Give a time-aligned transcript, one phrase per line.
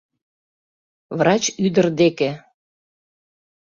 [1.17, 2.29] –Врач ӱдыр деке!